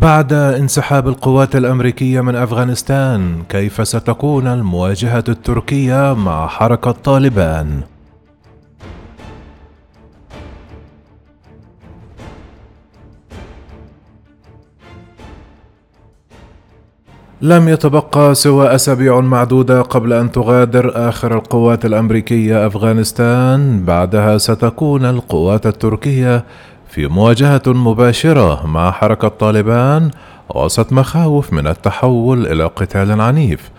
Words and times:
بعد 0.00 0.32
انسحاب 0.32 1.08
القوات 1.08 1.56
الأمريكية 1.56 2.20
من 2.20 2.36
أفغانستان 2.36 3.42
كيف 3.48 3.88
ستكون 3.88 4.46
المواجهة 4.46 5.24
التركية 5.28 6.14
مع 6.14 6.46
حركة 6.46 6.90
طالبان؟ 6.90 7.80
لم 17.42 17.68
يتبقى 17.68 18.34
سوى 18.34 18.74
أسابيع 18.74 19.20
معدودة 19.20 19.82
قبل 19.82 20.12
أن 20.12 20.32
تغادر 20.32 21.08
آخر 21.08 21.34
القوات 21.34 21.84
الأمريكية 21.84 22.66
أفغانستان 22.66 23.84
بعدها 23.84 24.38
ستكون 24.38 25.04
القوات 25.04 25.66
التركية 25.66 26.44
في 26.88 27.06
مواجهة 27.06 27.62
مباشرة 27.66 28.66
مع 28.66 28.90
حركة 28.90 29.28
طالبان 29.28 30.10
وسط 30.54 30.92
مخاوف 30.92 31.52
من 31.52 31.66
التحول 31.66 32.46
إلى 32.46 32.64
قتال 32.64 33.20
عنيف. 33.20 33.70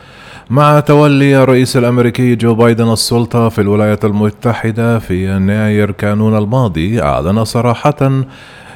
مع 0.49 0.79
تولي 0.79 1.43
الرئيس 1.43 1.77
الأمريكي 1.77 2.35
جو 2.35 2.55
بايدن 2.55 2.91
السلطة 2.93 3.49
في 3.49 3.61
الولايات 3.61 4.05
المتحدة 4.05 4.99
في 4.99 5.35
يناير 5.35 5.91
كانون 5.91 6.37
الماضي 6.37 7.01
أعلن 7.01 7.45
صراحة 7.45 8.23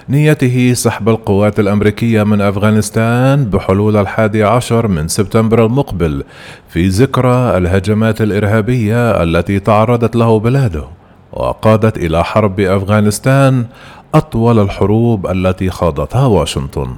نيته 0.09 0.73
سحب 0.73 1.09
القوات 1.09 1.59
الأمريكية 1.59 2.23
من 2.23 2.41
أفغانستان 2.41 3.45
بحلول 3.45 3.97
الحادي 3.97 4.43
عشر 4.43 4.87
من 4.87 5.07
سبتمبر 5.07 5.65
المقبل 5.65 6.23
في 6.69 6.87
ذكرى 6.87 7.57
الهجمات 7.57 8.21
الإرهابية 8.21 9.23
التي 9.23 9.59
تعرضت 9.59 10.15
له 10.15 10.39
بلاده 10.39 10.83
وقادت 11.31 11.97
إلى 11.97 12.23
حرب 12.23 12.59
أفغانستان 12.59 13.65
أطول 14.13 14.59
الحروب 14.59 15.27
التي 15.27 15.69
خاضتها 15.69 16.25
واشنطن. 16.25 16.95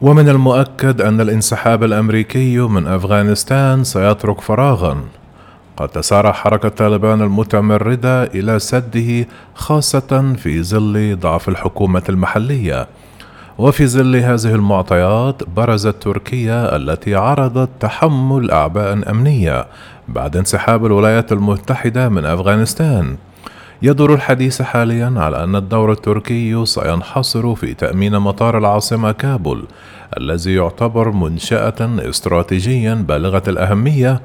ومن 0.00 0.28
المؤكد 0.28 1.00
أن 1.00 1.20
الانسحاب 1.20 1.84
الأمريكي 1.84 2.58
من 2.58 2.86
أفغانستان 2.86 3.84
سيترك 3.84 4.40
فراغا. 4.40 4.96
قد 5.76 5.88
تسارع 5.88 6.32
حركة 6.32 6.68
طالبان 6.68 7.22
المتمردة 7.22 8.24
إلى 8.24 8.58
سده 8.58 9.26
خاصة 9.54 10.34
في 10.36 10.62
ظل 10.62 11.18
ضعف 11.20 11.48
الحكومة 11.48 12.02
المحلية. 12.08 12.86
وفي 13.58 13.86
ظل 13.86 14.16
هذه 14.16 14.54
المعطيات 14.54 15.42
برزت 15.56 16.02
تركيا 16.02 16.76
التي 16.76 17.14
عرضت 17.14 17.68
تحمل 17.80 18.50
أعباء 18.50 19.10
أمنية 19.10 19.66
بعد 20.08 20.36
انسحاب 20.36 20.86
الولايات 20.86 21.32
المتحدة 21.32 22.08
من 22.08 22.24
أفغانستان. 22.26 23.16
يدور 23.82 24.14
الحديث 24.14 24.62
حاليا 24.62 25.14
على 25.16 25.44
أن 25.44 25.56
الدور 25.56 25.92
التركي 25.92 26.66
سينحصر 26.66 27.54
في 27.54 27.74
تأمين 27.74 28.18
مطار 28.18 28.58
العاصمة 28.58 29.12
كابول 29.12 29.64
الذي 30.16 30.54
يعتبر 30.54 31.10
منشأة 31.10 31.74
استراتيجيا 31.80 32.94
بالغة 32.94 33.42
الأهمية 33.48 34.20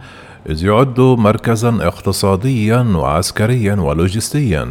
إذ 0.50 0.66
يعد 0.66 1.00
مركزا 1.00 1.70
اقتصاديا 1.82 2.82
وعسكريا 2.96 3.76
ولوجستيا. 3.76 4.68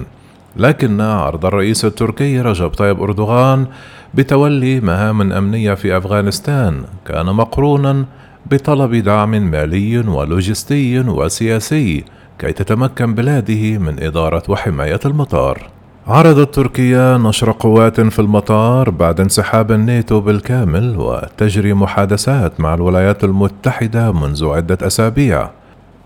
لكن 0.56 1.00
عرض 1.00 1.46
الرئيس 1.46 1.84
التركي 1.84 2.40
رجب 2.40 2.68
طيب 2.68 3.02
أردوغان 3.02 3.66
بتولي 4.14 4.80
مهام 4.80 5.32
أمنية 5.32 5.74
في 5.74 5.96
أفغانستان. 5.96 6.82
كان 7.06 7.26
مقرونا 7.26 8.04
بطلب 8.50 8.94
دعم 8.94 9.30
مالي 9.30 9.98
ولوجستي 9.98 11.00
وسياسي 11.00 12.04
كي 12.38 12.52
تتمكن 12.52 13.14
بلاده 13.14 13.78
من 13.78 14.02
إدارة 14.02 14.42
وحماية 14.48 15.00
المطار. 15.06 15.68
عرضت 16.06 16.54
تركيا 16.54 17.16
نشر 17.16 17.50
قوات 17.50 18.00
في 18.00 18.18
المطار 18.18 18.90
بعد 18.90 19.20
انسحاب 19.20 19.72
الناتو 19.72 20.20
بالكامل 20.20 20.96
وتجري 20.98 21.74
محادثات 21.74 22.60
مع 22.60 22.74
الولايات 22.74 23.24
المتحدة 23.24 24.12
منذ 24.12 24.46
عدة 24.48 24.78
أسابيع. 24.86 25.50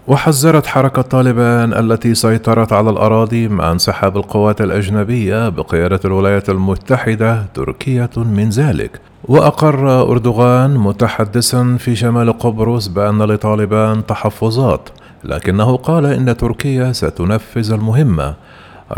وحذرت 0.06 0.66
حركة 0.66 1.02
طالبان 1.02 1.72
التي 1.72 2.14
سيطرت 2.14 2.72
على 2.72 2.90
الأراضي 2.90 3.48
مع 3.48 3.72
انسحاب 3.72 4.16
القوات 4.16 4.60
الأجنبية 4.60 5.48
بقيادة 5.48 6.00
الولايات 6.04 6.50
المتحدة 6.50 7.44
تركية 7.54 8.10
من 8.16 8.48
ذلك. 8.48 9.00
وأقر 9.24 10.02
أردوغان 10.02 10.76
متحدثا 10.76 11.76
في 11.78 11.96
شمال 11.96 12.38
قبرص 12.38 12.86
بأن 12.86 13.22
لطالبان 13.22 14.06
تحفظات 14.06 14.88
لكنه 15.24 15.76
قال 15.76 16.06
إن 16.06 16.36
تركيا 16.36 16.92
ستنفذ 16.92 17.72
المهمة. 17.72 18.34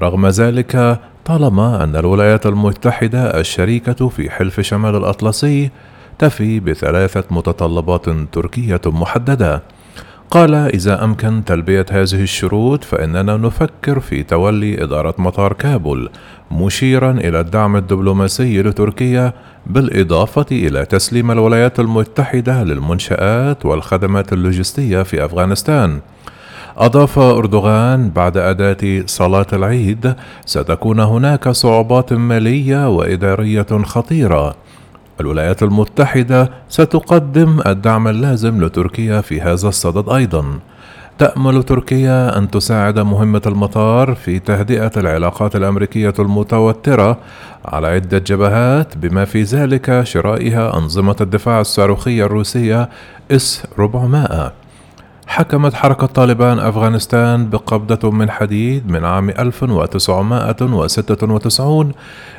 رغم 0.01 0.27
ذلك 0.27 1.01
طالما 1.25 1.85
أن 1.85 1.97
الولايات 1.97 2.47
المتحدة 2.47 3.41
الشريكة 3.41 4.09
في 4.09 4.31
حلف 4.31 4.61
شمال 4.61 4.97
الأطلسي 4.97 5.71
تفي 6.19 6.61
بثلاثة 6.61 7.25
متطلبات 7.31 8.07
تركية 8.33 8.81
محددة. 8.87 9.63
قال 10.31 10.55
إذا 10.55 11.05
أمكن 11.05 11.45
تلبية 11.45 11.87
هذه 11.91 12.23
الشروط 12.23 12.85
فإننا 12.85 13.37
نفكر 13.37 14.01
في 14.01 14.23
تولي 14.23 14.85
إدارة 14.85 15.15
مطار 15.19 15.53
كابول 15.53 16.11
مشيرا 16.51 17.11
إلى 17.11 17.41
الدعم 17.41 17.77
الدبلوماسي 17.77 18.63
لتركيا 18.63 19.33
بالإضافة 19.67 20.47
إلى 20.53 20.85
تسليم 20.85 21.31
الولايات 21.31 21.81
المتحدة 21.81 22.63
للمنشآت 22.65 23.67
والخدمات 23.67 24.33
اللوجستية 24.33 25.03
في 25.03 25.25
أفغانستان. 25.25 26.01
أضاف 26.77 27.19
أردوغان 27.19 28.11
بعد 28.11 28.37
أداة 28.37 29.03
صلاة 29.07 29.47
العيد 29.53 30.15
ستكون 30.47 31.01
هناك 31.01 31.49
صعوبات 31.49 32.13
مالية 32.13 32.89
وإدارية 32.89 33.67
خطيرة. 33.85 34.55
الولايات 35.21 35.63
المتحدة 35.63 36.51
ستقدم 36.69 37.61
الدعم 37.67 38.09
اللازم 38.09 38.65
لتركيا 38.65 39.21
في 39.21 39.41
هذا 39.41 39.69
الصدد 39.69 40.09
أيضا. 40.09 40.45
تأمل 41.19 41.63
تركيا 41.63 42.39
أن 42.39 42.51
تساعد 42.51 42.99
مهمة 42.99 43.43
المطار 43.47 44.15
في 44.15 44.39
تهدئة 44.39 44.91
العلاقات 44.97 45.57
الأمريكية 45.57 46.15
المتوترة 46.19 47.19
على 47.65 47.87
عدة 47.87 48.19
جبهات 48.19 48.99
بما 48.99 49.25
في 49.25 49.43
ذلك 49.43 50.03
شرائها 50.05 50.77
أنظمة 50.77 51.17
الدفاع 51.21 51.61
الصاروخية 51.61 52.25
الروسية 52.25 52.89
إس 53.31 53.67
400 53.79 54.53
حكمت 55.27 55.75
حركة 55.75 56.07
طالبان 56.07 56.59
أفغانستان 56.59 57.51
بقبضة 57.51 58.11
من 58.11 58.31
حديد 58.31 58.91
من 58.91 59.05
عام 59.05 59.31
1996 59.31 61.93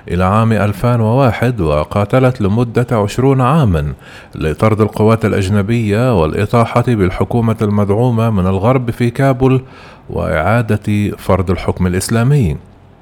إلى 0.08 0.24
عام 0.24 0.54
2001 0.54 1.62
وقاتلت 1.62 2.42
لمدة 2.42 2.88
عشرون 2.92 3.42
عاما 3.42 3.94
لطرد 4.36 4.82
القوات 4.82 5.26
الأجنبية 5.26 6.22
والإطاحة 6.22 6.84
بالحكومة 6.88 7.58
المدعومة 7.62 8.30
من 8.30 8.48
الغرب 8.48 8.92
في 8.92 9.10
كابول 9.10 9.62
وإعادة 10.10 11.12
فرض 11.18 11.52
الحكم 11.52 11.88
الإسلامي. 11.88 12.58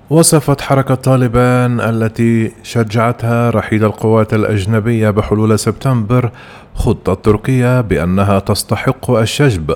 وصفت 0.10 0.62
حركة 0.62 0.96
طالبان 0.96 1.80
التي 1.80 2.52
شجعتها 2.64 3.50
رحيل 3.50 3.86
القوات 3.86 4.34
الأجنبية 4.34 5.10
بحلول 5.10 5.60
سبتمبر 5.60 6.32
خطة 6.76 7.14
تركيا 7.14 7.82
بأنها 7.82 8.40
تستحق 8.40 9.12
الشجب. 9.12 9.76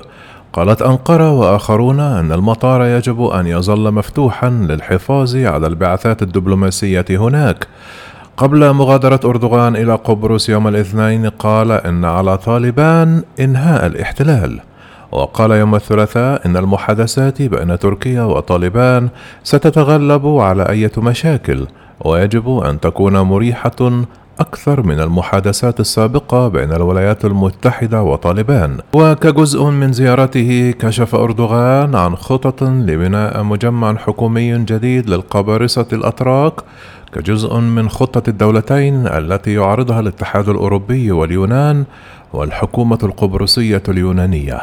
قالت 0.52 0.82
أنقرة 0.82 1.30
وآخرون 1.30 2.00
أن 2.00 2.32
المطار 2.32 2.84
يجب 2.84 3.22
أن 3.22 3.46
يظل 3.46 3.90
مفتوحا 3.90 4.50
للحفاظ 4.50 5.36
على 5.36 5.66
البعثات 5.66 6.22
الدبلوماسية 6.22 7.06
هناك. 7.10 7.66
قبل 8.36 8.72
مغادرة 8.72 9.20
أردوغان 9.24 9.76
إلى 9.76 9.94
قبرص 9.94 10.48
يوم 10.48 10.68
الاثنين 10.68 11.26
قال 11.28 11.72
إن 11.72 12.04
على 12.04 12.38
طالبان 12.38 13.22
إنهاء 13.40 13.86
الاحتلال. 13.86 14.60
وقال 15.12 15.50
يوم 15.50 15.74
الثلاثاء 15.74 16.46
إن 16.46 16.56
المحادثات 16.56 17.42
بين 17.42 17.78
تركيا 17.78 18.22
وطالبان 18.22 19.08
ستتغلب 19.42 20.26
على 20.26 20.68
أي 20.68 20.90
مشاكل 20.98 21.66
ويجب 22.00 22.58
أن 22.58 22.80
تكون 22.80 23.20
مريحة 23.20 24.04
أكثر 24.40 24.82
من 24.82 25.00
المحادثات 25.00 25.80
السابقة 25.80 26.48
بين 26.48 26.72
الولايات 26.72 27.24
المتحدة 27.24 28.02
وطالبان. 28.02 28.78
وكجزء 28.92 29.64
من 29.64 29.92
زيارته 29.92 30.74
كشف 30.78 31.14
أردوغان 31.14 31.94
عن 31.94 32.16
خطط 32.16 32.62
لبناء 32.62 33.42
مجمع 33.42 33.96
حكومي 33.96 34.58
جديد 34.58 35.10
للقبارصة 35.10 35.86
الأتراك 35.92 36.52
كجزء 37.12 37.56
من 37.56 37.88
خطة 37.88 38.30
الدولتين 38.30 39.06
التي 39.06 39.54
يعرضها 39.54 40.00
الاتحاد 40.00 40.48
الأوروبي 40.48 41.12
واليونان 41.12 41.84
والحكومة 42.32 42.98
القبرصية 43.02 43.82
اليونانية. 43.88 44.60